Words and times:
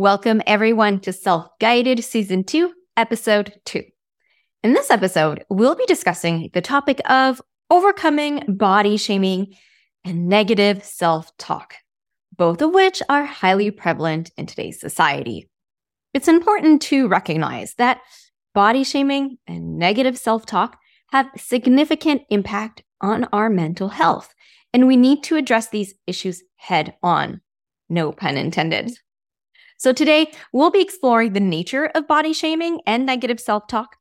Welcome 0.00 0.40
everyone 0.46 1.00
to 1.00 1.12
Self 1.12 1.48
Guided 1.58 2.02
Season 2.02 2.42
2, 2.42 2.72
Episode 2.96 3.60
2. 3.66 3.82
In 4.64 4.72
this 4.72 4.90
episode, 4.90 5.44
we'll 5.50 5.74
be 5.74 5.84
discussing 5.84 6.48
the 6.54 6.62
topic 6.62 7.02
of 7.04 7.42
overcoming 7.68 8.42
body 8.48 8.96
shaming 8.96 9.54
and 10.02 10.26
negative 10.26 10.82
self 10.82 11.36
talk, 11.36 11.74
both 12.34 12.62
of 12.62 12.72
which 12.72 13.02
are 13.10 13.26
highly 13.26 13.70
prevalent 13.70 14.30
in 14.38 14.46
today's 14.46 14.80
society. 14.80 15.50
It's 16.14 16.28
important 16.28 16.80
to 16.84 17.06
recognize 17.06 17.74
that 17.74 18.00
body 18.54 18.84
shaming 18.84 19.36
and 19.46 19.76
negative 19.76 20.16
self 20.16 20.46
talk 20.46 20.78
have 21.12 21.26
significant 21.36 22.22
impact 22.30 22.84
on 23.02 23.28
our 23.34 23.50
mental 23.50 23.90
health, 23.90 24.32
and 24.72 24.86
we 24.86 24.96
need 24.96 25.22
to 25.24 25.36
address 25.36 25.68
these 25.68 25.92
issues 26.06 26.42
head 26.56 26.94
on. 27.02 27.42
No 27.90 28.12
pun 28.12 28.38
intended. 28.38 28.92
So 29.80 29.94
today 29.94 30.30
we'll 30.52 30.70
be 30.70 30.82
exploring 30.82 31.32
the 31.32 31.40
nature 31.40 31.86
of 31.94 32.06
body 32.06 32.34
shaming 32.34 32.82
and 32.86 33.06
negative 33.06 33.40
self 33.40 33.66
talk, 33.66 33.96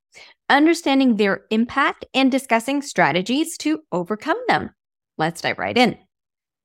understanding 0.50 1.16
their 1.16 1.44
impact, 1.52 2.04
and 2.14 2.30
discussing 2.30 2.82
strategies 2.82 3.58
to 3.60 3.80
overcome 3.94 4.36
them. 4.50 4.72
Let's 5.18 5.40
dive 5.40 5.58
right 5.58 5.78
in. 5.78 5.98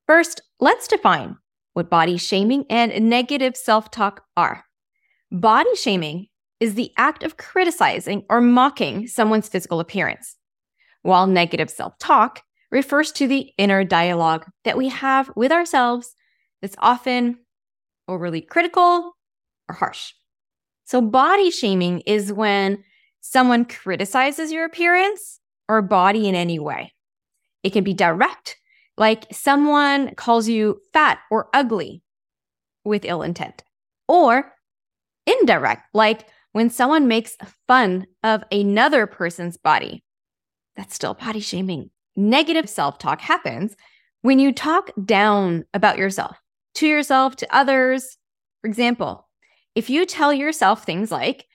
First, 0.05 0.41
let's 0.59 0.89
define 0.89 1.37
what 1.71 1.89
body 1.89 2.17
shaming 2.17 2.65
and 2.69 3.09
negative 3.09 3.55
self 3.55 3.89
talk 3.89 4.21
are. 4.35 4.65
Body 5.31 5.73
shaming 5.77 6.27
is 6.59 6.73
the 6.73 6.91
act 6.97 7.23
of 7.23 7.37
criticizing 7.37 8.25
or 8.29 8.41
mocking 8.41 9.07
someone's 9.07 9.47
physical 9.47 9.79
appearance, 9.79 10.35
while 11.03 11.25
negative 11.25 11.69
self 11.69 11.97
talk 11.99 12.41
refers 12.69 13.13
to 13.13 13.29
the 13.29 13.49
inner 13.57 13.85
dialogue 13.85 14.45
that 14.65 14.77
we 14.77 14.89
have 14.89 15.31
with 15.37 15.53
ourselves 15.53 16.15
that's 16.61 16.75
often 16.79 17.37
overly 18.07 18.41
critical, 18.41 19.15
or 19.69 19.75
harsh. 19.75 20.13
So, 20.85 21.01
body 21.01 21.49
shaming 21.51 22.01
is 22.01 22.31
when 22.31 22.83
someone 23.21 23.65
criticizes 23.65 24.51
your 24.51 24.65
appearance 24.65 25.39
or 25.67 25.81
body 25.81 26.27
in 26.27 26.35
any 26.35 26.59
way. 26.59 26.93
It 27.63 27.73
can 27.73 27.83
be 27.83 27.93
direct, 27.93 28.57
like 28.97 29.25
someone 29.31 30.13
calls 30.15 30.47
you 30.47 30.79
fat 30.93 31.19
or 31.31 31.49
ugly 31.53 32.03
with 32.83 33.05
ill 33.05 33.23
intent, 33.23 33.63
or 34.07 34.53
indirect, 35.25 35.87
like 35.93 36.27
when 36.51 36.69
someone 36.69 37.07
makes 37.07 37.35
fun 37.67 38.05
of 38.23 38.43
another 38.51 39.07
person's 39.07 39.57
body. 39.57 40.03
That's 40.77 40.93
still 40.93 41.15
body 41.15 41.39
shaming. 41.39 41.89
Negative 42.15 42.69
self 42.69 42.99
talk 42.99 43.21
happens 43.21 43.75
when 44.21 44.39
you 44.39 44.53
talk 44.53 44.91
down 45.03 45.65
about 45.73 45.97
yourself 45.97 46.37
to 46.75 46.87
yourself, 46.87 47.35
to 47.37 47.55
others. 47.55 48.17
For 48.61 48.67
example, 48.67 49.27
if 49.75 49.89
you 49.89 50.05
tell 50.05 50.33
yourself 50.33 50.83
things 50.83 51.11
like, 51.11 51.45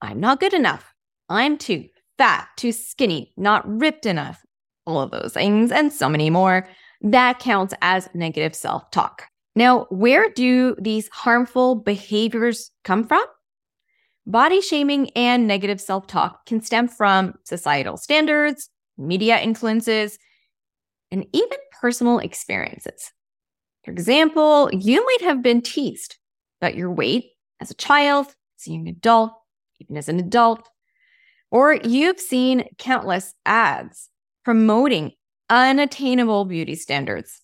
I'm 0.00 0.20
not 0.20 0.40
good 0.40 0.54
enough, 0.54 0.94
I'm 1.28 1.58
too 1.58 1.88
fat, 2.16 2.48
too 2.56 2.72
skinny, 2.72 3.32
not 3.36 3.68
ripped 3.68 4.06
enough, 4.06 4.44
all 4.86 5.00
of 5.00 5.10
those 5.10 5.32
things, 5.34 5.70
and 5.70 5.92
so 5.92 6.08
many 6.08 6.30
more, 6.30 6.68
that 7.00 7.38
counts 7.38 7.74
as 7.80 8.08
negative 8.14 8.54
self 8.54 8.90
talk. 8.90 9.24
Now, 9.54 9.86
where 9.90 10.30
do 10.30 10.76
these 10.80 11.08
harmful 11.08 11.76
behaviors 11.76 12.70
come 12.84 13.04
from? 13.04 13.24
Body 14.26 14.60
shaming 14.60 15.10
and 15.10 15.46
negative 15.46 15.80
self 15.80 16.06
talk 16.06 16.44
can 16.46 16.60
stem 16.60 16.88
from 16.88 17.34
societal 17.44 17.96
standards, 17.96 18.68
media 18.96 19.40
influences, 19.40 20.18
and 21.10 21.26
even 21.32 21.58
personal 21.80 22.18
experiences. 22.18 23.12
For 23.88 23.92
example, 23.92 24.68
you 24.70 25.02
might 25.02 25.22
have 25.22 25.42
been 25.42 25.62
teased 25.62 26.18
about 26.60 26.74
your 26.74 26.92
weight 26.92 27.30
as 27.58 27.70
a 27.70 27.74
child, 27.74 28.26
as 28.26 28.66
a 28.66 28.72
young 28.72 28.86
adult, 28.86 29.32
even 29.80 29.96
as 29.96 30.10
an 30.10 30.18
adult, 30.20 30.68
or 31.50 31.72
you've 31.72 32.20
seen 32.20 32.68
countless 32.76 33.34
ads 33.46 34.10
promoting 34.44 35.12
unattainable 35.48 36.44
beauty 36.44 36.74
standards. 36.74 37.40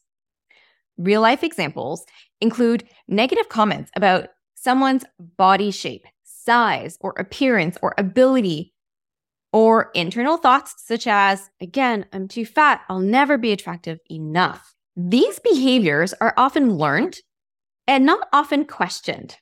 Real 0.98 1.22
life 1.22 1.42
examples 1.42 2.04
include 2.42 2.84
negative 3.08 3.48
comments 3.48 3.90
about 3.96 4.28
someone's 4.54 5.06
body 5.18 5.70
shape, 5.70 6.04
size, 6.24 6.98
or 7.00 7.14
appearance 7.16 7.78
or 7.80 7.94
ability, 7.96 8.74
or 9.50 9.90
internal 9.94 10.36
thoughts 10.36 10.74
such 10.76 11.06
as, 11.06 11.48
again, 11.62 12.04
I'm 12.12 12.28
too 12.28 12.44
fat, 12.44 12.82
I'll 12.90 13.00
never 13.00 13.38
be 13.38 13.52
attractive 13.52 13.98
enough. 14.10 14.73
These 14.96 15.40
behaviors 15.40 16.14
are 16.20 16.34
often 16.36 16.74
learned 16.74 17.18
and 17.86 18.06
not 18.06 18.28
often 18.32 18.64
questioned. 18.64 19.36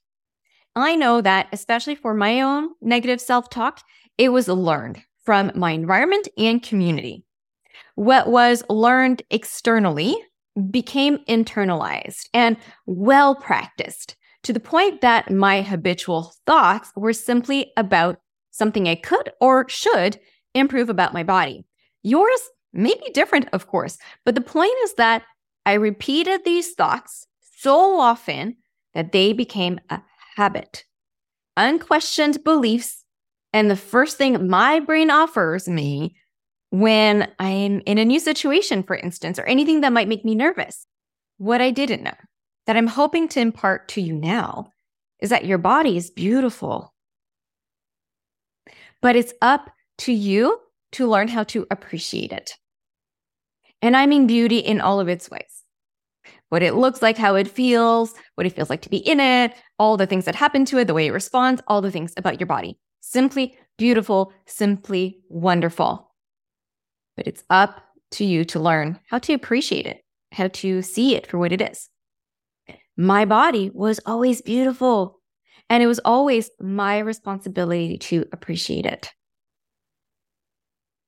I 0.74 0.96
know 0.96 1.20
that, 1.20 1.48
especially 1.52 1.94
for 1.94 2.14
my 2.14 2.40
own 2.40 2.70
negative 2.80 3.20
self 3.20 3.50
talk, 3.50 3.82
it 4.16 4.30
was 4.30 4.48
learned 4.48 5.02
from 5.24 5.52
my 5.54 5.72
environment 5.72 6.28
and 6.38 6.62
community. 6.62 7.24
What 7.94 8.28
was 8.28 8.64
learned 8.70 9.22
externally 9.30 10.16
became 10.70 11.18
internalized 11.28 12.28
and 12.32 12.56
well 12.86 13.34
practiced 13.34 14.16
to 14.42 14.52
the 14.52 14.60
point 14.60 15.02
that 15.02 15.30
my 15.30 15.62
habitual 15.62 16.34
thoughts 16.46 16.92
were 16.96 17.12
simply 17.12 17.72
about 17.76 18.18
something 18.50 18.88
I 18.88 18.94
could 18.94 19.30
or 19.40 19.68
should 19.68 20.18
improve 20.54 20.88
about 20.88 21.14
my 21.14 21.22
body. 21.22 21.64
Yours 22.02 22.40
may 22.72 22.94
be 22.94 23.10
different, 23.12 23.48
of 23.52 23.66
course, 23.66 23.98
but 24.24 24.34
the 24.34 24.40
point 24.40 24.74
is 24.84 24.94
that 24.94 25.22
I 25.64 25.74
repeated 25.74 26.44
these 26.44 26.72
thoughts 26.72 27.26
so 27.40 28.00
often 28.00 28.56
that 28.94 29.12
they 29.12 29.32
became 29.32 29.80
a 29.90 30.02
habit, 30.36 30.84
unquestioned 31.56 32.42
beliefs, 32.44 33.04
and 33.52 33.70
the 33.70 33.76
first 33.76 34.16
thing 34.16 34.48
my 34.48 34.80
brain 34.80 35.10
offers 35.10 35.68
me 35.68 36.16
when 36.70 37.30
I'm 37.38 37.82
in 37.86 37.98
a 37.98 38.04
new 38.04 38.18
situation, 38.18 38.82
for 38.82 38.96
instance, 38.96 39.38
or 39.38 39.44
anything 39.44 39.82
that 39.82 39.92
might 39.92 40.08
make 40.08 40.24
me 40.24 40.34
nervous. 40.34 40.86
What 41.36 41.60
I 41.60 41.70
didn't 41.70 42.02
know 42.02 42.14
that 42.66 42.76
I'm 42.76 42.86
hoping 42.86 43.28
to 43.28 43.40
impart 43.40 43.88
to 43.88 44.00
you 44.00 44.14
now 44.14 44.72
is 45.20 45.30
that 45.30 45.44
your 45.44 45.58
body 45.58 45.96
is 45.96 46.10
beautiful. 46.10 46.94
But 49.00 49.16
it's 49.16 49.34
up 49.42 49.70
to 49.98 50.12
you 50.12 50.58
to 50.92 51.08
learn 51.08 51.28
how 51.28 51.44
to 51.44 51.66
appreciate 51.70 52.32
it. 52.32 52.52
And 53.82 53.96
I 53.96 54.06
mean 54.06 54.26
beauty 54.26 54.58
in 54.58 54.80
all 54.80 55.00
of 55.00 55.08
its 55.08 55.30
ways 55.30 55.62
what 56.52 56.62
it 56.62 56.74
looks 56.74 57.00
like, 57.00 57.16
how 57.16 57.34
it 57.34 57.48
feels, 57.48 58.12
what 58.34 58.46
it 58.46 58.54
feels 58.54 58.68
like 58.68 58.82
to 58.82 58.90
be 58.90 58.98
in 58.98 59.20
it, 59.20 59.54
all 59.78 59.96
the 59.96 60.06
things 60.06 60.26
that 60.26 60.34
happen 60.34 60.66
to 60.66 60.76
it, 60.76 60.84
the 60.84 60.92
way 60.92 61.06
it 61.06 61.12
responds, 61.12 61.62
all 61.66 61.80
the 61.80 61.90
things 61.90 62.12
about 62.18 62.38
your 62.38 62.46
body. 62.46 62.78
Simply 63.00 63.56
beautiful, 63.78 64.34
simply 64.44 65.20
wonderful. 65.30 66.12
But 67.16 67.26
it's 67.26 67.42
up 67.48 67.82
to 68.12 68.26
you 68.26 68.44
to 68.44 68.60
learn 68.60 69.00
how 69.08 69.18
to 69.20 69.32
appreciate 69.32 69.86
it, 69.86 70.04
how 70.30 70.48
to 70.48 70.82
see 70.82 71.16
it 71.16 71.26
for 71.26 71.38
what 71.38 71.52
it 71.52 71.62
is. 71.62 71.88
My 72.98 73.24
body 73.24 73.70
was 73.72 73.98
always 74.04 74.42
beautiful, 74.42 75.20
and 75.70 75.82
it 75.82 75.86
was 75.86 76.00
always 76.04 76.50
my 76.60 76.98
responsibility 76.98 77.96
to 77.96 78.26
appreciate 78.30 78.84
it. 78.84 79.08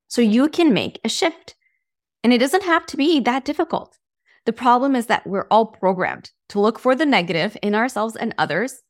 So 0.09 0.23
you 0.23 0.49
can 0.49 0.73
make 0.73 1.01
a 1.05 1.11
shift, 1.11 1.55
and 2.25 2.33
it 2.33 2.39
doesn't 2.39 2.65
have 2.65 2.87
to 2.87 2.97
be 2.97 3.21
that 3.21 3.45
difficult. 3.45 3.99
The 4.47 4.53
problem 4.53 4.97
is 4.97 5.07
that 5.07 5.27
we're 5.27 5.47
all 5.51 5.67
programmed 5.67 6.31
to 6.49 6.61
look 6.61 6.79
for 6.79 6.95
the 6.95 7.07
negative 7.07 7.57
in 7.63 7.75
ourselves 7.75 8.17
and 8.17 8.35
others. 8.37 8.83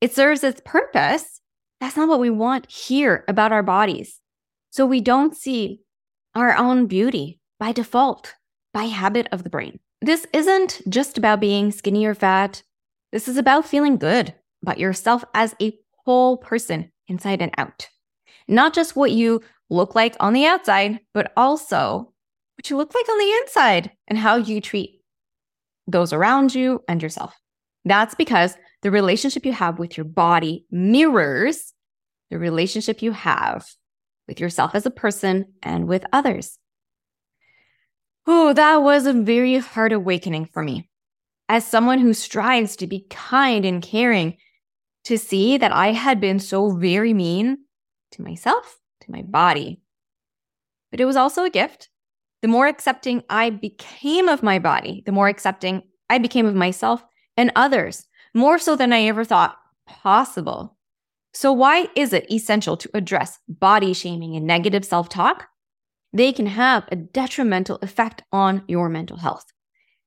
It 0.00 0.14
serves 0.14 0.44
its 0.44 0.60
purpose. 0.64 1.40
That's 1.80 1.96
not 1.96 2.08
what 2.08 2.20
we 2.20 2.30
want 2.30 2.70
here 2.70 3.24
about 3.26 3.52
our 3.52 3.62
bodies. 3.62 4.20
So 4.70 4.86
we 4.86 5.00
don't 5.00 5.36
see 5.36 5.80
our 6.34 6.56
own 6.56 6.86
beauty 6.86 7.40
by 7.58 7.72
default, 7.72 8.34
by 8.72 8.84
habit 8.84 9.26
of 9.32 9.42
the 9.42 9.50
brain. 9.50 9.80
This 10.00 10.26
isn't 10.32 10.80
just 10.88 11.18
about 11.18 11.40
being 11.40 11.72
skinny 11.72 12.06
or 12.06 12.14
fat. 12.14 12.62
This 13.12 13.26
is 13.26 13.36
about 13.36 13.66
feeling 13.66 13.96
good 13.96 14.34
about 14.62 14.78
yourself 14.78 15.24
as 15.34 15.54
a 15.60 15.76
whole 16.04 16.36
person 16.36 16.92
inside 17.08 17.42
and 17.42 17.52
out. 17.58 17.88
Not 18.46 18.74
just 18.74 18.96
what 18.96 19.10
you 19.12 19.42
look 19.68 19.94
like 19.94 20.16
on 20.20 20.32
the 20.32 20.46
outside, 20.46 21.00
but 21.12 21.32
also 21.36 22.09
what 22.60 22.68
you 22.68 22.76
look 22.76 22.94
like 22.94 23.08
on 23.08 23.16
the 23.16 23.32
inside 23.40 23.90
and 24.06 24.18
how 24.18 24.36
you 24.36 24.60
treat 24.60 25.00
those 25.86 26.12
around 26.12 26.54
you 26.54 26.84
and 26.86 27.02
yourself. 27.02 27.34
That's 27.86 28.14
because 28.14 28.54
the 28.82 28.90
relationship 28.90 29.46
you 29.46 29.52
have 29.54 29.78
with 29.78 29.96
your 29.96 30.04
body 30.04 30.66
mirrors 30.70 31.72
the 32.28 32.38
relationship 32.38 33.00
you 33.00 33.12
have 33.12 33.66
with 34.28 34.40
yourself 34.40 34.74
as 34.74 34.84
a 34.84 34.90
person 34.90 35.54
and 35.62 35.88
with 35.88 36.04
others. 36.12 36.58
Oh, 38.26 38.52
that 38.52 38.82
was 38.82 39.06
a 39.06 39.14
very 39.14 39.56
hard 39.56 39.92
awakening 39.92 40.44
for 40.52 40.62
me. 40.62 40.90
As 41.48 41.66
someone 41.66 41.98
who 41.98 42.12
strives 42.12 42.76
to 42.76 42.86
be 42.86 43.06
kind 43.08 43.64
and 43.64 43.82
caring, 43.82 44.36
to 45.04 45.16
see 45.16 45.56
that 45.56 45.72
I 45.72 45.92
had 45.92 46.20
been 46.20 46.38
so 46.38 46.76
very 46.76 47.14
mean 47.14 47.56
to 48.10 48.20
myself, 48.20 48.78
to 49.00 49.10
my 49.10 49.22
body. 49.22 49.80
But 50.90 51.00
it 51.00 51.06
was 51.06 51.16
also 51.16 51.44
a 51.44 51.50
gift 51.50 51.88
the 52.42 52.48
more 52.48 52.66
accepting 52.66 53.22
I 53.28 53.50
became 53.50 54.28
of 54.28 54.42
my 54.42 54.58
body, 54.58 55.02
the 55.06 55.12
more 55.12 55.28
accepting 55.28 55.82
I 56.08 56.18
became 56.18 56.46
of 56.46 56.54
myself 56.54 57.04
and 57.36 57.52
others, 57.54 58.06
more 58.34 58.58
so 58.58 58.76
than 58.76 58.92
I 58.92 59.02
ever 59.02 59.24
thought 59.24 59.56
possible. 59.86 60.76
So, 61.32 61.52
why 61.52 61.88
is 61.94 62.12
it 62.12 62.30
essential 62.30 62.76
to 62.76 62.90
address 62.94 63.38
body 63.48 63.92
shaming 63.92 64.36
and 64.36 64.46
negative 64.46 64.84
self 64.84 65.08
talk? 65.08 65.48
They 66.12 66.32
can 66.32 66.46
have 66.46 66.88
a 66.90 66.96
detrimental 66.96 67.78
effect 67.82 68.22
on 68.32 68.64
your 68.66 68.88
mental 68.88 69.18
health. 69.18 69.46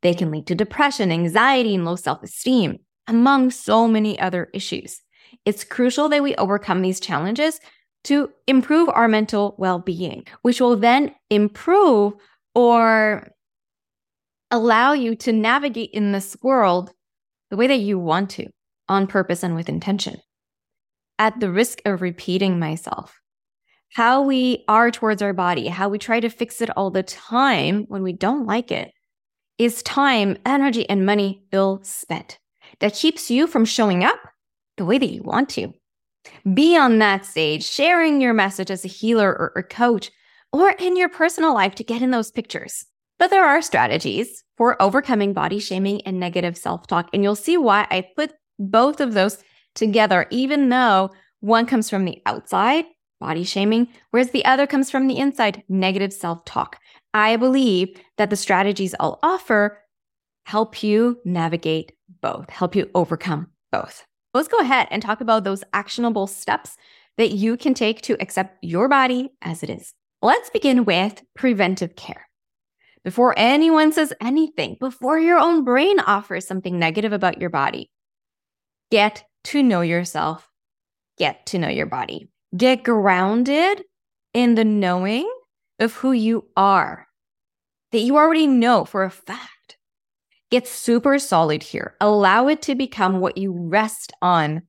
They 0.01 0.13
can 0.13 0.31
lead 0.31 0.47
to 0.47 0.55
depression, 0.55 1.11
anxiety, 1.11 1.75
and 1.75 1.85
low 1.85 1.95
self 1.95 2.23
esteem, 2.23 2.79
among 3.07 3.51
so 3.51 3.87
many 3.87 4.19
other 4.19 4.49
issues. 4.53 5.01
It's 5.45 5.63
crucial 5.63 6.09
that 6.09 6.23
we 6.23 6.35
overcome 6.35 6.81
these 6.81 6.99
challenges 6.99 7.59
to 8.05 8.29
improve 8.47 8.89
our 8.89 9.07
mental 9.07 9.55
well 9.57 9.79
being, 9.79 10.25
which 10.41 10.59
will 10.59 10.75
then 10.75 11.13
improve 11.29 12.13
or 12.55 13.27
allow 14.51 14.93
you 14.93 15.15
to 15.15 15.31
navigate 15.31 15.89
in 15.91 16.11
this 16.11 16.37
world 16.43 16.91
the 17.49 17.57
way 17.57 17.67
that 17.67 17.79
you 17.79 17.97
want 17.97 18.29
to, 18.31 18.47
on 18.87 19.07
purpose 19.07 19.43
and 19.43 19.55
with 19.55 19.69
intention. 19.69 20.17
At 21.17 21.39
the 21.39 21.51
risk 21.51 21.81
of 21.85 22.01
repeating 22.01 22.59
myself, 22.59 23.19
how 23.93 24.23
we 24.23 24.63
are 24.67 24.91
towards 24.91 25.21
our 25.21 25.33
body, 25.33 25.67
how 25.67 25.89
we 25.89 25.99
try 25.99 26.19
to 26.19 26.29
fix 26.29 26.61
it 26.61 26.75
all 26.75 26.89
the 26.89 27.03
time 27.03 27.85
when 27.87 28.03
we 28.03 28.13
don't 28.13 28.45
like 28.45 28.71
it, 28.71 28.91
is 29.57 29.83
time, 29.83 30.37
energy, 30.45 30.89
and 30.89 31.05
money 31.05 31.43
ill 31.51 31.79
spent 31.83 32.39
that 32.79 32.95
keeps 32.95 33.29
you 33.29 33.47
from 33.47 33.65
showing 33.65 34.03
up 34.03 34.19
the 34.77 34.85
way 34.85 34.97
that 34.97 35.11
you 35.11 35.21
want 35.21 35.49
to. 35.49 35.73
Be 36.53 36.77
on 36.77 36.99
that 36.99 37.25
stage, 37.25 37.65
sharing 37.65 38.21
your 38.21 38.33
message 38.33 38.71
as 38.71 38.85
a 38.85 38.89
healer 38.89 39.29
or 39.29 39.53
a 39.55 39.63
coach, 39.63 40.11
or 40.51 40.71
in 40.71 40.95
your 40.95 41.09
personal 41.09 41.53
life 41.53 41.75
to 41.75 41.83
get 41.83 42.01
in 42.01 42.11
those 42.11 42.31
pictures. 42.31 42.85
But 43.19 43.29
there 43.29 43.45
are 43.45 43.61
strategies 43.61 44.43
for 44.57 44.81
overcoming 44.81 45.33
body 45.33 45.59
shaming 45.59 46.01
and 46.01 46.19
negative 46.19 46.57
self 46.57 46.87
talk. 46.87 47.09
And 47.13 47.23
you'll 47.23 47.35
see 47.35 47.57
why 47.57 47.87
I 47.89 48.07
put 48.15 48.33
both 48.59 49.01
of 49.01 49.13
those 49.13 49.43
together, 49.75 50.27
even 50.29 50.69
though 50.69 51.11
one 51.39 51.65
comes 51.65 51.89
from 51.89 52.05
the 52.05 52.21
outside, 52.25 52.85
body 53.19 53.43
shaming, 53.43 53.87
whereas 54.11 54.31
the 54.31 54.45
other 54.45 54.67
comes 54.67 54.91
from 54.91 55.07
the 55.07 55.17
inside, 55.17 55.63
negative 55.67 56.13
self 56.13 56.45
talk. 56.45 56.77
I 57.13 57.35
believe 57.37 57.99
that 58.17 58.29
the 58.29 58.35
strategies 58.35 58.95
I'll 58.99 59.19
offer 59.23 59.79
help 60.45 60.83
you 60.83 61.19
navigate 61.23 61.93
both, 62.21 62.49
help 62.49 62.75
you 62.75 62.89
overcome 62.93 63.47
both. 63.71 64.05
Let's 64.33 64.47
go 64.47 64.59
ahead 64.59 64.87
and 64.89 65.01
talk 65.01 65.21
about 65.21 65.43
those 65.43 65.63
actionable 65.73 66.27
steps 66.27 66.75
that 67.17 67.31
you 67.31 67.55
can 67.55 67.73
take 67.73 68.01
to 68.03 68.17
accept 68.19 68.57
your 68.63 68.87
body 68.89 69.29
as 69.41 69.61
it 69.61 69.69
is. 69.69 69.93
Let's 70.21 70.49
begin 70.49 70.85
with 70.85 71.21
preventive 71.35 71.95
care. 71.95 72.27
Before 73.03 73.35
anyone 73.37 73.91
says 73.91 74.13
anything, 74.21 74.77
before 74.79 75.19
your 75.19 75.37
own 75.37 75.63
brain 75.63 75.99
offers 75.99 76.47
something 76.47 76.79
negative 76.79 77.13
about 77.13 77.39
your 77.39 77.49
body, 77.49 77.91
get 78.89 79.23
to 79.45 79.61
know 79.61 79.81
yourself, 79.81 80.49
get 81.17 81.45
to 81.47 81.59
know 81.59 81.67
your 81.67 81.85
body, 81.85 82.29
get 82.55 82.83
grounded 82.83 83.83
in 84.33 84.55
the 84.55 84.65
knowing 84.65 85.29
of 85.79 85.93
who 85.95 86.11
you 86.11 86.45
are 86.55 87.07
that 87.91 87.99
you 87.99 88.17
already 88.17 88.47
know 88.47 88.85
for 88.85 89.03
a 89.03 89.11
fact. 89.11 89.52
Get 90.53 90.67
super 90.67 91.17
solid 91.17 91.63
here. 91.63 91.95
Allow 91.99 92.47
it 92.47 92.61
to 92.61 92.75
become 92.75 93.19
what 93.19 93.39
you 93.39 93.51
rest 93.51 94.13
on 94.21 94.61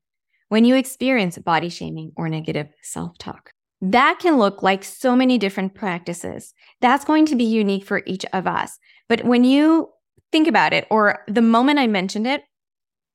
when 0.48 0.64
you 0.64 0.76
experience 0.76 1.36
body 1.36 1.68
shaming 1.68 2.10
or 2.16 2.30
negative 2.30 2.68
self 2.80 3.18
talk. 3.18 3.50
That 3.82 4.18
can 4.18 4.38
look 4.38 4.62
like 4.62 4.82
so 4.82 5.14
many 5.14 5.36
different 5.36 5.74
practices. 5.74 6.54
That's 6.80 7.04
going 7.04 7.26
to 7.26 7.36
be 7.36 7.44
unique 7.44 7.84
for 7.84 8.00
each 8.06 8.24
of 8.32 8.46
us. 8.46 8.78
But 9.10 9.26
when 9.26 9.44
you 9.44 9.90
think 10.32 10.48
about 10.48 10.72
it, 10.72 10.86
or 10.90 11.22
the 11.28 11.42
moment 11.42 11.78
I 11.78 11.86
mentioned 11.86 12.26
it, 12.26 12.44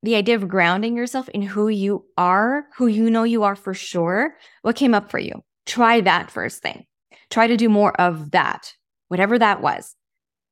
the 0.04 0.14
idea 0.14 0.36
of 0.36 0.46
grounding 0.46 0.96
yourself 0.96 1.28
in 1.30 1.42
who 1.42 1.66
you 1.66 2.04
are, 2.16 2.66
who 2.76 2.86
you 2.86 3.10
know 3.10 3.24
you 3.24 3.42
are 3.42 3.56
for 3.56 3.74
sure, 3.74 4.36
what 4.62 4.76
came 4.76 4.94
up 4.94 5.10
for 5.10 5.18
you? 5.18 5.42
Try 5.66 6.02
that 6.02 6.30
first 6.30 6.62
thing. 6.62 6.84
Try 7.30 7.48
to 7.48 7.56
do 7.56 7.68
more 7.68 8.00
of 8.00 8.30
that, 8.30 8.74
whatever 9.08 9.40
that 9.40 9.60
was. 9.60 9.96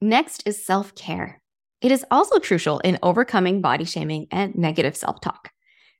Next 0.01 0.43
is 0.47 0.67
self 0.67 0.97
care. 0.97 1.41
It 1.81 1.93
is 1.93 2.05
also 2.11 2.41
crucial 2.41 2.81
in 2.81 2.99
overcoming 3.03 3.61
body 3.61 3.85
shaming 3.85 4.27
and 4.31 4.55
negative 4.57 4.97
self 4.97 5.21
talk. 5.21 5.51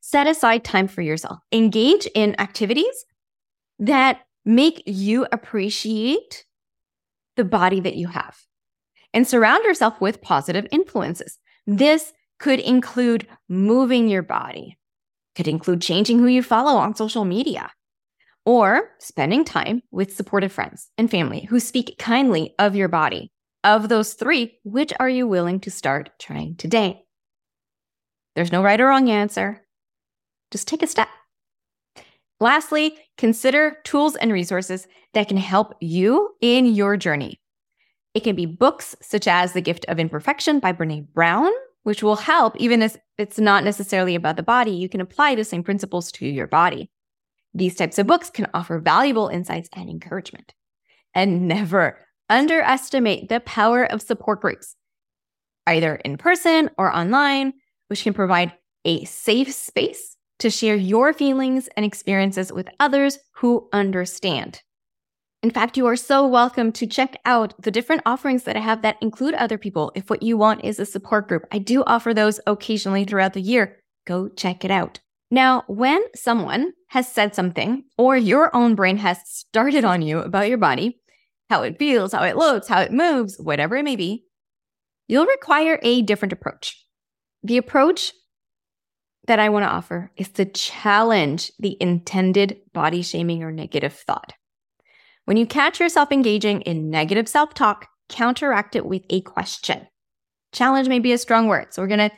Set 0.01 0.27
aside 0.27 0.63
time 0.63 0.87
for 0.87 1.01
yourself. 1.01 1.39
Engage 1.51 2.07
in 2.15 2.39
activities 2.39 3.05
that 3.79 4.21
make 4.45 4.83
you 4.85 5.25
appreciate 5.31 6.45
the 7.35 7.43
body 7.43 7.79
that 7.79 7.95
you 7.95 8.07
have 8.07 8.37
and 9.13 9.27
surround 9.27 9.63
yourself 9.63 9.99
with 10.01 10.21
positive 10.21 10.67
influences. 10.71 11.37
This 11.65 12.13
could 12.39 12.59
include 12.59 13.27
moving 13.47 14.07
your 14.07 14.23
body, 14.23 14.77
could 15.35 15.47
include 15.47 15.81
changing 15.81 16.19
who 16.19 16.27
you 16.27 16.43
follow 16.43 16.77
on 16.77 16.95
social 16.95 17.25
media, 17.25 17.71
or 18.45 18.91
spending 18.99 19.43
time 19.43 19.83
with 19.91 20.15
supportive 20.15 20.51
friends 20.51 20.89
and 20.97 21.11
family 21.11 21.45
who 21.49 21.59
speak 21.59 21.97
kindly 21.99 22.53
of 22.57 22.75
your 22.75 22.87
body. 22.87 23.31
Of 23.63 23.89
those 23.89 24.13
three, 24.13 24.57
which 24.63 24.93
are 24.99 25.09
you 25.09 25.27
willing 25.27 25.59
to 25.61 25.71
start 25.71 26.11
trying 26.17 26.55
today? 26.55 27.03
There's 28.35 28.53
no 28.53 28.63
right 28.63 28.79
or 28.79 28.87
wrong 28.87 29.09
answer. 29.09 29.65
Just 30.49 30.67
take 30.67 30.81
a 30.81 30.87
step. 30.87 31.09
Lastly, 32.39 32.97
consider 33.17 33.77
tools 33.83 34.15
and 34.15 34.31
resources 34.31 34.87
that 35.13 35.27
can 35.27 35.35
help 35.35 35.75
you 35.81 36.35
in 36.39 36.67
your 36.67 36.95
journey. 36.95 37.41
It 38.13 38.23
can 38.23 38.35
be 38.35 38.45
books 38.45 38.95
such 39.01 39.27
as 39.27 39.51
The 39.51 39.61
Gift 39.61 39.85
of 39.89 39.99
Imperfection 39.99 40.59
by 40.59 40.71
Brene 40.71 41.11
Brown, 41.13 41.51
which 41.83 42.01
will 42.01 42.15
help 42.15 42.55
even 42.57 42.81
if 42.81 42.95
it's 43.17 43.39
not 43.39 43.65
necessarily 43.65 44.15
about 44.15 44.37
the 44.37 44.43
body. 44.43 44.71
You 44.71 44.87
can 44.87 45.01
apply 45.01 45.35
the 45.35 45.43
same 45.43 45.63
principles 45.63 46.13
to 46.13 46.25
your 46.25 46.47
body. 46.47 46.89
These 47.53 47.75
types 47.75 47.99
of 47.99 48.07
books 48.07 48.29
can 48.29 48.47
offer 48.53 48.79
valuable 48.79 49.27
insights 49.27 49.69
and 49.75 49.89
encouragement. 49.89 50.53
And 51.13 51.47
never, 51.47 51.99
underestimate 52.29 53.29
the 53.29 53.39
power 53.39 53.83
of 53.83 54.01
support 54.01 54.41
groups, 54.41 54.75
either 55.67 55.95
in 55.95 56.17
person 56.17 56.69
or 56.77 56.95
online, 56.95 57.53
which 57.87 58.03
can 58.03 58.13
provide 58.13 58.53
a 58.85 59.03
safe 59.05 59.51
space 59.53 60.15
to 60.39 60.49
share 60.49 60.75
your 60.75 61.13
feelings 61.13 61.69
and 61.75 61.85
experiences 61.85 62.51
with 62.51 62.69
others 62.79 63.19
who 63.35 63.67
understand. 63.73 64.61
In 65.41 65.51
fact, 65.51 65.77
you 65.77 65.87
are 65.87 65.95
so 65.95 66.27
welcome 66.27 66.73
to 66.73 66.85
check 66.85 67.17
out 67.23 67.53
the 67.61 67.71
different 67.71 68.01
offerings 68.05 68.43
that 68.43 68.57
I 68.57 68.59
have 68.59 68.81
that 68.81 68.97
include 69.01 69.35
other 69.35 69.57
people. 69.57 69.91
If 69.95 70.09
what 70.09 70.21
you 70.21 70.37
want 70.37 70.65
is 70.65 70.79
a 70.79 70.85
support 70.85 71.29
group, 71.29 71.45
I 71.51 71.59
do 71.59 71.83
offer 71.85 72.13
those 72.13 72.41
occasionally 72.45 73.05
throughout 73.05 73.33
the 73.33 73.41
year. 73.41 73.77
Go 74.05 74.27
check 74.27 74.65
it 74.65 74.71
out. 74.71 74.99
Now, 75.31 75.63
when 75.67 76.01
someone 76.15 76.73
has 76.87 77.07
said 77.07 77.35
something 77.35 77.83
or 77.97 78.17
your 78.17 78.53
own 78.53 78.75
brain 78.75 78.97
has 78.97 79.19
started 79.25 79.85
on 79.85 80.01
you 80.01 80.19
about 80.19 80.49
your 80.49 80.57
body, 80.57 80.99
how 81.49 81.63
it 81.63 81.79
feels, 81.79 82.13
how 82.13 82.23
it 82.23 82.37
looks, 82.37 82.67
how 82.67 82.81
it 82.81 82.91
moves, 82.91 83.37
whatever 83.39 83.75
it 83.75 83.83
may 83.83 83.95
be, 83.95 84.25
you'll 85.07 85.25
require 85.25 85.79
a 85.81 86.01
different 86.01 86.33
approach. 86.33 86.85
The 87.43 87.57
approach 87.57 88.13
that 89.27 89.39
I 89.39 89.49
want 89.49 89.63
to 89.63 89.69
offer 89.69 90.11
is 90.15 90.29
to 90.29 90.45
challenge 90.45 91.51
the 91.59 91.77
intended 91.79 92.57
body 92.73 93.01
shaming 93.01 93.43
or 93.43 93.51
negative 93.51 93.93
thought. 93.93 94.33
When 95.25 95.37
you 95.37 95.45
catch 95.45 95.79
yourself 95.79 96.11
engaging 96.11 96.61
in 96.61 96.89
negative 96.89 97.27
self 97.27 97.53
talk, 97.53 97.87
counteract 98.09 98.75
it 98.75 98.85
with 98.85 99.03
a 99.09 99.21
question. 99.21 99.87
Challenge 100.51 100.89
may 100.89 100.99
be 100.99 101.11
a 101.11 101.17
strong 101.17 101.47
word, 101.47 101.73
so 101.73 101.81
we're 101.81 101.87
going 101.87 102.09
to 102.09 102.15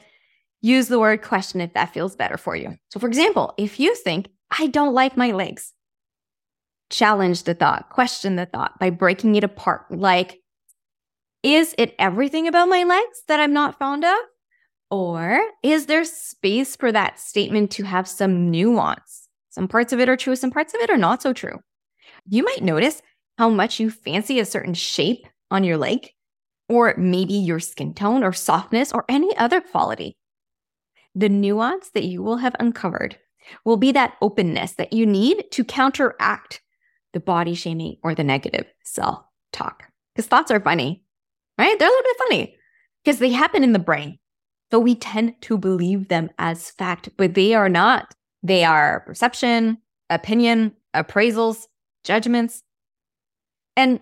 use 0.62 0.88
the 0.88 1.00
word 1.00 1.22
question 1.22 1.60
if 1.60 1.74
that 1.74 1.94
feels 1.94 2.16
better 2.16 2.38
for 2.38 2.56
you. 2.56 2.78
So, 2.90 3.00
for 3.00 3.08
example, 3.08 3.54
if 3.58 3.80
you 3.80 3.96
think, 3.96 4.30
I 4.58 4.68
don't 4.68 4.94
like 4.94 5.18
my 5.18 5.32
legs, 5.32 5.74
challenge 6.92 7.44
the 7.44 7.54
thought, 7.54 7.90
question 7.90 8.36
the 8.36 8.46
thought 8.46 8.78
by 8.80 8.90
breaking 8.90 9.36
it 9.36 9.44
apart. 9.44 9.86
Like, 9.90 10.40
is 11.42 11.74
it 11.78 11.96
everything 11.98 12.48
about 12.48 12.70
my 12.70 12.84
legs 12.84 13.24
that 13.28 13.40
I'm 13.40 13.54
not 13.54 13.80
fond 13.80 14.06
of? 14.06 14.18
Or 14.92 15.42
is 15.64 15.86
there 15.86 16.04
space 16.04 16.76
for 16.76 16.92
that 16.92 17.20
statement 17.20 17.72
to 17.72 17.84
have 17.84 18.08
some 18.08 18.52
nuance? 18.52 19.30
Some 19.50 19.68
parts 19.68 19.94
of 19.94 20.00
it 20.00 20.10
are 20.10 20.18
true, 20.18 20.36
some 20.36 20.52
parts 20.52 20.74
of 20.74 20.82
it 20.82 20.90
are 20.90 20.98
not 20.98 21.22
so 21.22 21.34
true. 21.34 21.60
You 22.28 22.44
might 22.44 22.62
notice 22.62 23.02
how 23.38 23.50
much 23.50 23.80
you 23.80 23.90
fancy 23.90 24.40
a 24.40 24.46
certain 24.46 24.74
shape 24.74 25.26
on 25.50 25.64
your 25.64 25.78
leg, 25.78 26.10
or 26.70 26.94
maybe 26.98 27.34
your 27.34 27.60
skin 27.60 27.94
tone 27.94 28.24
or 28.24 28.34
softness 28.34 28.92
or 28.92 29.06
any 29.10 29.36
other 29.38 29.62
quality. 29.62 30.16
The 31.16 31.30
nuance 31.30 31.90
that 31.90 32.06
you 32.06 32.22
will 32.22 32.38
have 32.38 32.56
uncovered 32.60 33.18
will 33.66 33.78
be 33.78 33.92
that 33.94 34.16
openness 34.22 34.74
that 34.74 34.94
you 34.94 35.06
need 35.06 35.46
to 35.52 35.64
counteract 35.64 36.62
the 37.14 37.20
body 37.20 37.54
shaming 37.54 37.98
or 38.04 38.16
the 38.16 38.24
negative 38.24 38.66
self 38.84 39.24
talk. 39.52 39.84
Because 40.16 40.28
thoughts 40.28 40.52
are 40.52 40.60
funny, 40.60 41.04
right? 41.58 41.78
They're 41.78 41.88
a 41.88 41.92
little 41.92 42.04
bit 42.04 42.18
funny 42.18 42.58
because 43.04 43.20
they 43.20 43.32
happen 43.32 43.64
in 43.64 43.74
the 43.74 43.80
brain. 43.80 44.20
So 44.72 44.80
we 44.80 44.96
tend 44.96 45.42
to 45.42 45.58
believe 45.58 46.08
them 46.08 46.30
as 46.40 46.72
fact, 46.72 47.10
but 47.18 47.34
they 47.34 47.54
are 47.54 47.70
not. 47.70 48.14
They 48.42 48.64
are 48.64 49.02
perception, 49.02 49.80
opinion, 50.10 50.74
appraisals, 50.96 51.66
judgments. 52.04 52.64
And 53.76 54.00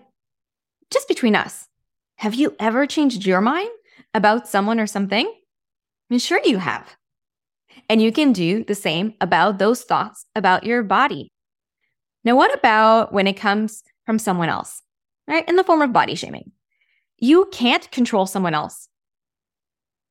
just 0.90 1.08
between 1.08 1.36
us, 1.36 1.68
have 2.16 2.34
you 2.34 2.54
ever 2.58 2.86
changed 2.86 3.26
your 3.26 3.40
mind 3.40 3.70
about 4.14 4.48
someone 4.48 4.78
or 4.78 4.86
something? 4.86 5.26
I 5.26 5.34
mean, 6.08 6.20
sure 6.20 6.40
you 6.44 6.58
have. 6.58 6.96
And 7.88 8.02
you 8.02 8.12
can 8.12 8.32
do 8.32 8.64
the 8.64 8.74
same 8.74 9.14
about 9.20 9.58
those 9.58 9.82
thoughts 9.82 10.26
about 10.34 10.64
your 10.64 10.82
body. 10.82 11.29
Now, 12.24 12.36
what 12.36 12.54
about 12.54 13.12
when 13.12 13.26
it 13.26 13.36
comes 13.36 13.82
from 14.04 14.18
someone 14.18 14.48
else, 14.48 14.82
right? 15.26 15.48
In 15.48 15.56
the 15.56 15.64
form 15.64 15.82
of 15.82 15.92
body 15.92 16.14
shaming. 16.14 16.52
You 17.18 17.48
can't 17.52 17.90
control 17.90 18.26
someone 18.26 18.54
else. 18.54 18.88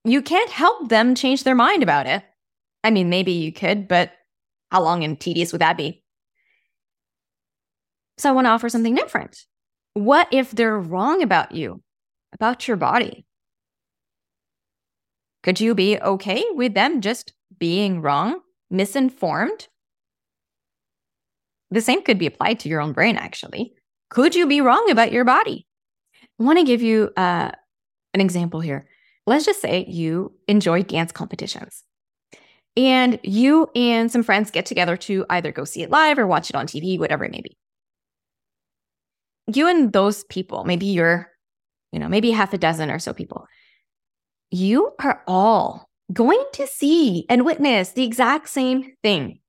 You 0.06 0.22
can't 0.22 0.50
help 0.50 0.90
them 0.90 1.16
change 1.16 1.44
their 1.44 1.56
mind 1.56 1.84
about 1.84 2.08
it. 2.08 2.24
I 2.84 2.92
mean, 2.92 3.10
maybe 3.10 3.34
you 3.34 3.52
could, 3.52 3.88
but 3.88 4.12
how 4.72 4.82
long 4.82 5.04
and 5.04 5.20
tedious 5.20 5.52
would 5.52 5.62
that 5.62 5.78
be? 5.78 6.04
So 8.18 8.30
I 8.30 8.32
want 8.32 8.46
to 8.46 8.52
offer 8.52 8.70
something 8.70 8.96
different. 8.96 9.46
What 9.94 10.28
if 10.32 10.52
they're 10.52 10.80
wrong 10.80 11.22
about 11.22 11.52
you, 11.52 11.82
about 12.34 12.68
your 12.68 12.78
body? 12.78 13.26
Could 15.44 15.60
you 15.60 15.74
be 15.74 16.00
okay 16.00 16.44
with 16.52 16.74
them 16.74 17.02
just 17.02 17.34
being 17.58 18.02
wrong, 18.02 18.42
misinformed? 18.70 19.68
The 21.72 21.82
same 21.82 22.04
could 22.04 22.18
be 22.18 22.26
applied 22.26 22.60
to 22.62 22.70
your 22.70 22.82
own 22.82 22.94
brain, 22.94 23.16
actually. 23.16 23.74
Could 24.10 24.36
you 24.36 24.48
be 24.48 24.62
wrong 24.62 24.90
about 24.90 25.12
your 25.12 25.26
body? 25.26 25.68
I 26.40 26.44
want 26.44 26.58
to 26.58 26.66
give 26.66 26.82
you 26.82 27.12
uh, 27.16 27.52
an 28.14 28.22
example 28.22 28.60
here. 28.60 28.88
Let's 29.28 29.46
just 29.46 29.62
say 29.62 29.86
you 29.88 30.34
enjoy 30.48 30.82
dance 30.84 31.12
competitions 31.12 31.84
and 32.76 33.20
you 33.24 33.70
and 33.76 34.12
some 34.12 34.24
friends 34.24 34.52
get 34.52 34.66
together 34.66 34.96
to 34.98 35.26
either 35.30 35.52
go 35.52 35.66
see 35.66 35.84
it 35.84 35.90
live 35.90 36.18
or 36.18 36.26
watch 36.26 36.50
it 36.50 36.56
on 36.56 36.66
TV, 36.66 36.98
whatever 36.98 37.26
it 37.26 37.32
may 37.32 37.42
be. 37.42 37.58
You 39.54 39.68
and 39.68 39.92
those 39.92 40.24
people, 40.26 40.64
maybe 40.64 40.86
you're, 40.86 41.30
you 41.92 42.00
know, 42.00 42.08
maybe 42.08 42.32
half 42.32 42.54
a 42.54 42.58
dozen 42.58 42.90
or 42.90 43.00
so 43.00 43.14
people, 43.14 43.48
you 44.52 44.92
are 45.04 45.24
all 45.28 45.90
going 46.14 46.44
to 46.54 46.68
see 46.68 47.26
and 47.30 47.46
witness 47.46 47.92
the 47.92 48.04
exact 48.04 48.50
same 48.50 48.94
thing. 49.04 49.40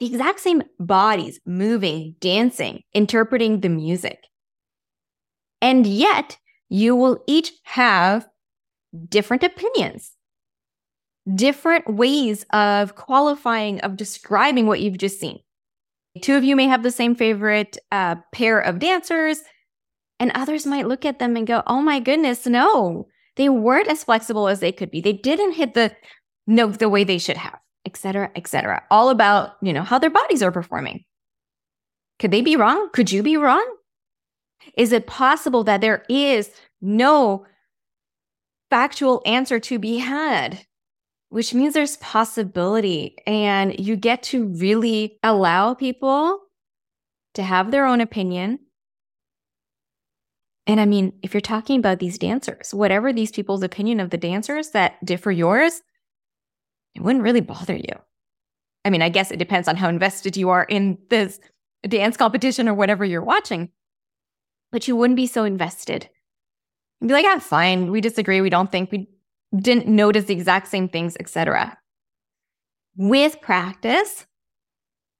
The 0.00 0.06
exact 0.06 0.40
same 0.40 0.62
bodies 0.78 1.40
moving, 1.46 2.16
dancing, 2.20 2.82
interpreting 2.92 3.60
the 3.60 3.68
music. 3.68 4.18
And 5.62 5.86
yet, 5.86 6.36
you 6.68 6.94
will 6.94 7.22
each 7.26 7.52
have 7.64 8.28
different 9.08 9.42
opinions, 9.42 10.12
different 11.34 11.88
ways 11.88 12.44
of 12.52 12.94
qualifying, 12.94 13.80
of 13.80 13.96
describing 13.96 14.66
what 14.66 14.80
you've 14.80 14.98
just 14.98 15.18
seen. 15.18 15.38
Two 16.22 16.36
of 16.36 16.44
you 16.44 16.56
may 16.56 16.66
have 16.66 16.82
the 16.82 16.90
same 16.90 17.14
favorite 17.14 17.78
uh, 17.90 18.16
pair 18.32 18.60
of 18.60 18.78
dancers, 18.78 19.40
and 20.18 20.32
others 20.34 20.66
might 20.66 20.88
look 20.88 21.04
at 21.04 21.18
them 21.18 21.36
and 21.36 21.46
go, 21.46 21.62
oh 21.66 21.80
my 21.80 22.00
goodness, 22.00 22.46
no, 22.46 23.06
they 23.36 23.48
weren't 23.48 23.88
as 23.88 24.04
flexible 24.04 24.48
as 24.48 24.60
they 24.60 24.72
could 24.72 24.90
be. 24.90 25.00
They 25.00 25.12
didn't 25.12 25.52
hit 25.52 25.74
the 25.74 25.94
note 26.46 26.78
the 26.78 26.88
way 26.88 27.04
they 27.04 27.18
should 27.18 27.36
have, 27.36 27.58
et 27.86 27.96
cetera, 27.96 28.30
et 28.36 28.46
cetera. 28.46 28.82
All 28.90 29.08
about, 29.08 29.52
you 29.62 29.72
know, 29.72 29.82
how 29.82 29.98
their 29.98 30.10
bodies 30.10 30.42
are 30.42 30.52
performing. 30.52 31.04
Could 32.18 32.30
they 32.30 32.42
be 32.42 32.56
wrong? 32.56 32.90
Could 32.92 33.10
you 33.12 33.22
be 33.22 33.36
wrong? 33.36 33.66
Is 34.76 34.92
it 34.92 35.06
possible 35.06 35.64
that 35.64 35.80
there 35.80 36.04
is 36.08 36.50
no 36.82 37.46
factual 38.68 39.22
answer 39.24 39.60
to 39.60 39.78
be 39.78 39.98
had? 39.98 40.66
Which 41.28 41.54
means 41.54 41.74
there's 41.74 41.96
possibility, 41.98 43.16
and 43.26 43.78
you 43.78 43.96
get 43.96 44.22
to 44.24 44.46
really 44.46 45.18
allow 45.22 45.74
people 45.74 46.40
to 47.34 47.42
have 47.42 47.70
their 47.70 47.86
own 47.86 48.00
opinion 48.00 48.60
and 50.66 50.80
I 50.80 50.84
mean, 50.84 51.12
if 51.22 51.32
you're 51.32 51.40
talking 51.40 51.78
about 51.78 52.00
these 52.00 52.18
dancers, 52.18 52.74
whatever 52.74 53.12
these 53.12 53.30
people's 53.30 53.62
opinion 53.62 54.00
of 54.00 54.10
the 54.10 54.16
dancers 54.16 54.70
that 54.70 55.02
differ 55.04 55.30
yours, 55.30 55.80
it 56.96 57.02
wouldn't 57.02 57.24
really 57.24 57.42
bother 57.42 57.76
you. 57.76 57.94
I 58.84 58.90
mean, 58.90 59.02
I 59.02 59.10
guess 59.10 59.30
it 59.30 59.38
depends 59.38 59.68
on 59.68 59.76
how 59.76 59.88
invested 59.88 60.36
you 60.36 60.48
are 60.48 60.64
in 60.64 60.98
this 61.10 61.38
dance 61.86 62.16
competition 62.16 62.68
or 62.68 62.74
whatever 62.74 63.04
you're 63.04 63.22
watching, 63.22 63.70
but 64.72 64.88
you 64.88 64.96
wouldn't 64.96 65.16
be 65.16 65.26
so 65.26 65.44
invested. 65.44 66.08
You'd 67.00 67.08
be 67.08 67.14
like, 67.14 67.26
ah, 67.26 67.38
fine, 67.38 67.90
we 67.90 68.00
disagree, 68.00 68.40
we 68.40 68.50
don't 68.50 68.72
think, 68.72 68.90
we 68.90 69.08
didn't 69.54 69.86
notice 69.86 70.24
the 70.24 70.32
exact 70.32 70.68
same 70.68 70.88
things, 70.88 71.16
etc. 71.20 71.76
With 72.96 73.40
practice, 73.42 74.26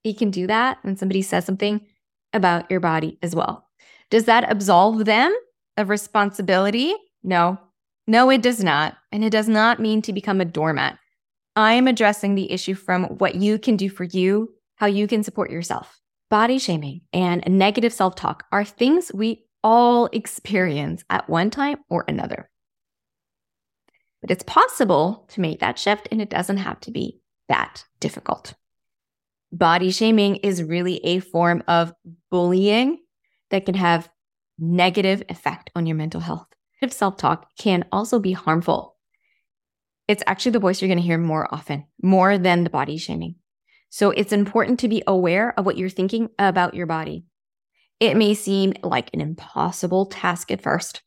you 0.03 0.15
can 0.15 0.31
do 0.31 0.47
that 0.47 0.79
when 0.83 0.97
somebody 0.97 1.21
says 1.21 1.45
something 1.45 1.87
about 2.33 2.71
your 2.71 2.81
body 2.81 3.19
as 3.23 3.35
well. 3.35 3.69
Does 4.11 4.25
that 4.25 4.51
absolve 4.51 5.05
them 5.05 5.35
of 5.77 5.91
responsibility? 5.91 6.95
No. 7.23 7.59
No, 8.07 8.31
it 8.31 8.41
does 8.41 8.63
not. 8.63 8.97
And 9.13 9.25
it 9.25 9.31
does 9.31 9.49
not 9.49 9.81
mean 9.81 10.01
to 10.03 10.13
become 10.13 10.41
a 10.41 10.45
doormat. 10.45 10.99
I 11.57 11.73
am 11.73 11.89
addressing 11.89 12.35
the 12.35 12.53
issue 12.53 12.75
from 12.75 13.05
what 13.05 13.35
you 13.35 13.59
can 13.59 13.77
do 13.77 13.89
for 13.89 14.05
you, 14.05 14.55
how 14.77 14.87
you 14.87 15.07
can 15.07 15.23
support 15.23 15.51
yourself. 15.51 15.99
Body 16.29 16.59
shaming 16.59 17.01
and 17.15 17.43
negative 17.49 17.95
self 17.95 18.15
talk 18.15 18.45
are 18.53 18.65
things 18.65 19.11
we 19.15 19.47
all 19.65 20.07
experience 20.13 21.03
at 21.09 21.31
one 21.31 21.49
time 21.51 21.79
or 21.89 22.05
another. 22.07 22.51
But 24.21 24.31
it's 24.31 24.45
possible 24.45 25.27
to 25.31 25.41
make 25.41 25.61
that 25.61 25.79
shift, 25.79 26.09
and 26.11 26.21
it 26.21 26.31
doesn't 26.31 26.59
have 26.59 26.81
to 26.81 26.91
be 26.91 27.21
that 27.49 27.85
difficult. 28.01 28.55
Body 29.51 29.91
shaming 29.91 30.37
is 30.37 30.63
really 30.63 30.99
a 31.05 31.21
form 31.21 31.63
of 31.69 31.93
bullying 32.31 32.99
that 33.51 33.65
can 33.65 33.77
have 33.77 34.11
negative 34.59 35.23
effect 35.29 35.71
on 35.75 35.87
your 35.87 35.97
mental 35.97 36.21
health. 36.21 36.49
Negative 36.83 36.97
self-talk 36.97 37.49
can 37.57 37.85
also 37.93 38.19
be 38.19 38.33
harmful. 38.33 38.96
It's 40.09 40.23
actually 40.27 40.53
the 40.53 40.61
voice 40.61 40.81
you're 40.81 40.89
going 40.89 40.99
to 40.99 41.05
hear 41.05 41.19
more 41.19 41.53
often, 41.53 41.87
more 42.03 42.39
than 42.39 42.65
the 42.65 42.71
body 42.71 42.97
shaming. 42.97 43.37
So 43.91 44.11
it's 44.11 44.33
important 44.33 44.81
to 44.81 44.89
be 44.89 45.03
aware 45.07 45.59
of 45.59 45.67
what 45.67 45.77
you're 45.77 45.89
thinking 45.89 46.29
about 46.39 46.75
your 46.75 46.87
body. 46.87 47.25
It 47.99 48.17
may 48.17 48.35
seem 48.35 48.75
like 48.83 49.11
an 49.13 49.21
impossible 49.21 50.07
task 50.07 50.51
at 50.51 50.63
first. 50.63 51.03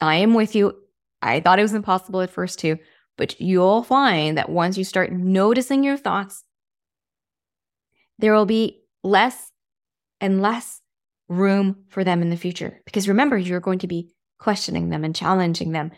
I 0.00 0.16
am 0.16 0.34
with 0.34 0.54
you. 0.54 0.74
I 1.22 1.40
thought 1.40 1.58
it 1.58 1.62
was 1.62 1.74
impossible 1.74 2.20
at 2.20 2.30
first 2.30 2.58
too, 2.58 2.78
but 3.16 3.40
you'll 3.40 3.82
find 3.82 4.36
that 4.36 4.48
once 4.48 4.76
you 4.76 4.84
start 4.84 5.12
noticing 5.12 5.84
your 5.84 5.96
thoughts, 5.96 6.44
there 8.18 8.34
will 8.34 8.46
be 8.46 8.82
less 9.02 9.52
and 10.20 10.42
less 10.42 10.80
room 11.28 11.84
for 11.88 12.04
them 12.04 12.22
in 12.22 12.30
the 12.30 12.36
future. 12.36 12.80
Because 12.84 13.08
remember, 13.08 13.38
you're 13.38 13.60
going 13.60 13.78
to 13.80 13.86
be 13.86 14.10
questioning 14.38 14.90
them 14.90 15.04
and 15.04 15.14
challenging 15.14 15.72
them 15.72 15.92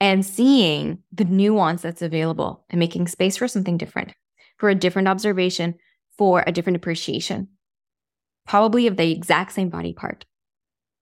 and 0.00 0.24
seeing 0.24 0.98
the 1.12 1.24
nuance 1.24 1.82
that's 1.82 2.02
available 2.02 2.64
and 2.70 2.78
making 2.78 3.08
space 3.08 3.36
for 3.36 3.48
something 3.48 3.76
different, 3.76 4.12
for 4.58 4.68
a 4.68 4.74
different 4.74 5.08
observation, 5.08 5.74
for 6.16 6.44
a 6.46 6.52
different 6.52 6.76
appreciation, 6.76 7.48
probably 8.46 8.86
of 8.86 8.96
the 8.96 9.10
exact 9.10 9.52
same 9.52 9.68
body 9.68 9.92
part. 9.92 10.24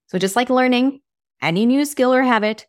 So, 0.07 0.17
just 0.17 0.35
like 0.35 0.49
learning 0.49 1.01
any 1.41 1.65
new 1.65 1.85
skill 1.85 2.13
or 2.13 2.23
habit, 2.23 2.67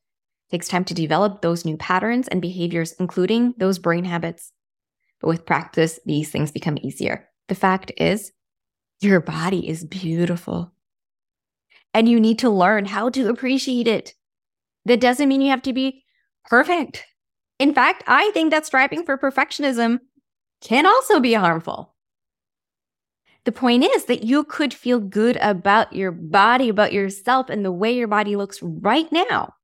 takes 0.50 0.69
time 0.69 0.85
to 0.85 0.95
develop 0.95 1.43
those 1.43 1.64
new 1.64 1.76
patterns 1.76 2.28
and 2.28 2.40
behaviors, 2.40 2.93
including 2.99 3.54
those 3.59 3.78
brain 3.78 4.04
habits. 4.04 4.52
But 5.21 5.28
with 5.28 5.47
practice, 5.47 6.00
these 6.04 6.31
things 6.31 6.50
become 6.50 6.78
easier. 6.83 7.28
The 7.49 7.54
fact 7.54 7.93
is, 7.97 8.33
your 9.00 9.21
body 9.21 9.69
is 9.69 9.85
beautiful 9.85 10.73
and 11.93 12.09
you 12.09 12.19
need 12.21 12.38
to 12.40 12.50
learn 12.50 12.87
how 12.87 13.09
to 13.11 13.28
appreciate 13.28 13.87
it. 13.87 14.14
That 14.85 15.00
doesn't 15.00 15.28
mean 15.28 15.40
you 15.40 15.50
have 15.50 15.62
to 15.62 15.73
be 15.73 16.03
perfect. 16.46 17.04
In 17.58 17.74
fact, 17.74 18.02
I 18.06 18.30
think 18.32 18.50
that 18.50 18.66
striving 18.66 19.04
for 19.04 19.16
perfectionism 19.16 20.00
can 20.60 20.86
also 20.86 21.20
be 21.20 21.34
harmful. 21.34 21.94
The 23.44 23.52
point 23.52 23.84
is 23.84 24.06
that 24.06 24.24
you 24.24 24.44
could 24.44 24.72
feel 24.72 24.98
good 24.98 25.36
about 25.36 25.92
your 25.92 26.10
body, 26.10 26.68
about 26.68 26.92
yourself, 26.92 27.50
and 27.50 27.64
the 27.64 27.72
way 27.72 27.92
your 27.94 28.08
body 28.08 28.36
looks 28.36 28.62
right 28.62 29.10
now, 29.12 29.54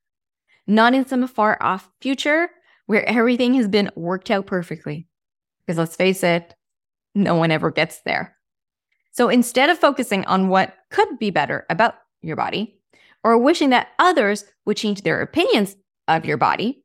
not 0.66 0.94
in 0.94 1.06
some 1.06 1.26
far 1.26 1.56
off 1.60 1.90
future 2.00 2.50
where 2.86 3.08
everything 3.08 3.54
has 3.54 3.68
been 3.68 3.90
worked 3.96 4.30
out 4.30 4.46
perfectly. 4.46 5.06
Because 5.64 5.78
let's 5.78 5.96
face 5.96 6.22
it, 6.22 6.54
no 7.14 7.36
one 7.36 7.50
ever 7.50 7.70
gets 7.70 8.02
there. 8.02 8.36
So 9.12 9.28
instead 9.28 9.70
of 9.70 9.78
focusing 9.78 10.24
on 10.26 10.48
what 10.48 10.74
could 10.90 11.18
be 11.18 11.30
better 11.30 11.66
about 11.70 11.94
your 12.20 12.36
body, 12.36 12.76
or 13.24 13.38
wishing 13.38 13.70
that 13.70 13.88
others 13.98 14.44
would 14.64 14.76
change 14.76 15.02
their 15.02 15.20
opinions 15.20 15.76
of 16.16 16.24
your 16.24 16.36
body. 16.36 16.82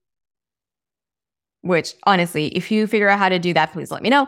Which, 1.62 1.94
honestly, 2.04 2.48
if 2.50 2.72
you 2.72 2.88
figure 2.88 3.10
out 3.10 3.20
how 3.20 3.30
to 3.30 3.40
do 3.40 3.54
that, 3.54 3.74
please 3.74 3.92
let 3.92 4.04
me 4.04 4.10
know. 4.10 4.28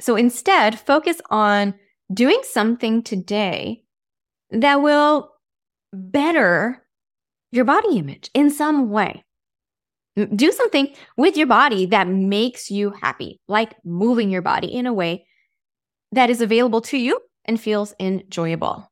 So 0.00 0.16
instead, 0.16 0.78
focus 0.78 1.20
on 1.30 1.74
doing 2.12 2.40
something 2.44 3.02
today 3.02 3.82
that 4.50 4.80
will 4.80 5.30
better 5.92 6.86
your 7.52 7.64
body 7.64 7.98
image 7.98 8.30
in 8.34 8.50
some 8.50 8.90
way. 8.90 9.24
Do 10.34 10.52
something 10.52 10.94
with 11.16 11.36
your 11.36 11.46
body 11.46 11.86
that 11.86 12.08
makes 12.08 12.70
you 12.70 12.90
happy, 12.90 13.40
like 13.48 13.74
moving 13.84 14.30
your 14.30 14.42
body 14.42 14.68
in 14.68 14.86
a 14.86 14.92
way 14.92 15.26
that 16.12 16.30
is 16.30 16.40
available 16.40 16.80
to 16.82 16.98
you 16.98 17.20
and 17.44 17.60
feels 17.60 17.94
enjoyable. 18.00 18.90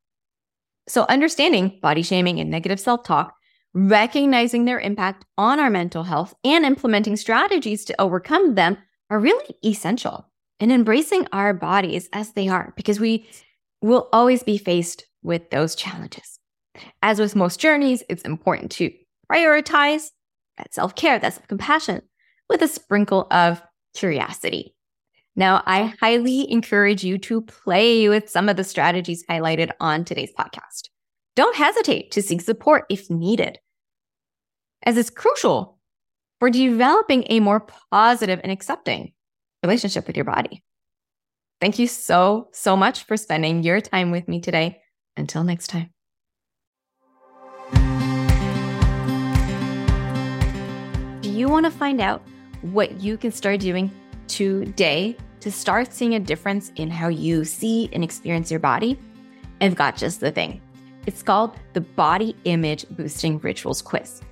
So, 0.86 1.04
understanding 1.08 1.78
body 1.82 2.02
shaming 2.02 2.40
and 2.40 2.50
negative 2.50 2.80
self 2.80 3.04
talk, 3.04 3.34
recognizing 3.74 4.64
their 4.64 4.80
impact 4.80 5.24
on 5.36 5.60
our 5.60 5.70
mental 5.70 6.04
health, 6.04 6.34
and 6.44 6.64
implementing 6.64 7.16
strategies 7.16 7.84
to 7.86 8.00
overcome 8.00 8.54
them 8.54 8.78
are 9.10 9.20
really 9.20 9.56
essential 9.64 10.28
in 10.60 10.70
embracing 10.70 11.26
our 11.32 11.54
bodies 11.54 12.08
as 12.12 12.32
they 12.32 12.48
are 12.48 12.72
because 12.76 12.98
we 12.98 13.28
will 13.80 14.08
always 14.12 14.42
be 14.42 14.58
faced 14.58 15.04
with 15.22 15.50
those 15.50 15.74
challenges. 15.74 16.38
As 17.02 17.18
with 17.18 17.36
most 17.36 17.60
journeys, 17.60 18.02
it's 18.08 18.22
important 18.22 18.70
to 18.72 18.92
prioritize 19.30 20.10
that 20.56 20.74
self 20.74 20.94
care, 20.94 21.18
that 21.18 21.34
self 21.34 21.48
compassion 21.48 22.02
with 22.48 22.62
a 22.62 22.68
sprinkle 22.68 23.26
of 23.30 23.62
curiosity. 23.94 24.74
Now, 25.36 25.62
I 25.66 25.94
highly 26.00 26.50
encourage 26.50 27.04
you 27.04 27.18
to 27.18 27.42
play 27.42 28.08
with 28.08 28.28
some 28.28 28.48
of 28.48 28.56
the 28.56 28.64
strategies 28.64 29.24
highlighted 29.28 29.70
on 29.78 30.04
today's 30.04 30.32
podcast. 30.36 30.88
Don't 31.38 31.54
hesitate 31.54 32.10
to 32.10 32.20
seek 32.20 32.40
support 32.40 32.84
if 32.88 33.08
needed, 33.08 33.60
as 34.82 34.96
it's 34.96 35.08
crucial 35.08 35.78
for 36.40 36.50
developing 36.50 37.22
a 37.28 37.38
more 37.38 37.64
positive 37.92 38.40
and 38.42 38.50
accepting 38.50 39.12
relationship 39.62 40.08
with 40.08 40.16
your 40.16 40.24
body. 40.24 40.64
Thank 41.60 41.78
you 41.78 41.86
so, 41.86 42.48
so 42.50 42.76
much 42.76 43.04
for 43.04 43.16
spending 43.16 43.62
your 43.62 43.80
time 43.80 44.10
with 44.10 44.26
me 44.26 44.40
today. 44.40 44.80
Until 45.16 45.44
next 45.44 45.68
time. 45.68 45.90
Do 51.20 51.30
you 51.30 51.48
want 51.48 51.66
to 51.66 51.70
find 51.70 52.00
out 52.00 52.20
what 52.62 53.00
you 53.00 53.16
can 53.16 53.30
start 53.30 53.60
doing 53.60 53.92
today 54.26 55.16
to 55.38 55.52
start 55.52 55.92
seeing 55.92 56.16
a 56.16 56.18
difference 56.18 56.72
in 56.74 56.90
how 56.90 57.06
you 57.06 57.44
see 57.44 57.90
and 57.92 58.02
experience 58.02 58.50
your 58.50 58.58
body? 58.58 58.98
I've 59.60 59.76
got 59.76 59.96
just 59.96 60.18
the 60.18 60.32
thing. 60.32 60.62
It's 61.06 61.22
called 61.22 61.56
the 61.72 61.80
Body 61.80 62.36
Image 62.44 62.86
Boosting 62.90 63.38
Rituals 63.38 63.82
Quiz. 63.82 64.22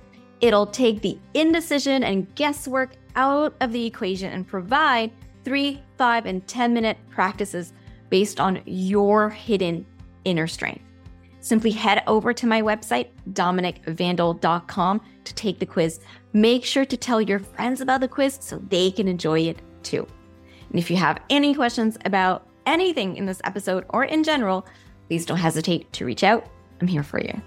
It'll 0.41 0.67
take 0.67 1.01
the 1.01 1.17
indecision 1.33 2.03
and 2.03 2.33
guesswork 2.35 2.95
out 3.15 3.55
of 3.61 3.71
the 3.71 3.85
equation 3.85 4.31
and 4.31 4.47
provide 4.47 5.11
three, 5.43 5.81
five, 5.97 6.25
and 6.25 6.45
10 6.47 6.73
minute 6.73 6.97
practices 7.09 7.73
based 8.09 8.39
on 8.39 8.61
your 8.65 9.29
hidden 9.29 9.85
inner 10.25 10.47
strength. 10.47 10.83
Simply 11.39 11.71
head 11.71 12.03
over 12.07 12.33
to 12.33 12.45
my 12.45 12.61
website, 12.61 13.07
dominiquevandal.com, 13.31 15.01
to 15.23 15.33
take 15.33 15.59
the 15.59 15.65
quiz. 15.65 15.99
Make 16.33 16.65
sure 16.65 16.85
to 16.85 16.97
tell 16.97 17.21
your 17.21 17.39
friends 17.39 17.81
about 17.81 18.01
the 18.01 18.07
quiz 18.07 18.37
so 18.41 18.57
they 18.69 18.91
can 18.91 19.07
enjoy 19.07 19.41
it 19.41 19.57
too. 19.83 20.05
And 20.69 20.77
if 20.77 20.91
you 20.91 20.97
have 20.97 21.21
any 21.29 21.55
questions 21.55 21.97
about 22.05 22.47
anything 22.65 23.15
in 23.15 23.25
this 23.25 23.41
episode 23.45 23.85
or 23.89 24.03
in 24.03 24.23
general, 24.23 24.67
please 25.07 25.25
don't 25.25 25.37
hesitate 25.37 25.91
to 25.93 26.05
reach 26.05 26.23
out. 26.23 26.45
I'm 26.79 26.87
here 26.87 27.03
for 27.03 27.21
you. 27.21 27.41